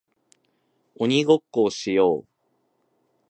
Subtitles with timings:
[0.97, 2.27] 鬼ごっこをしよう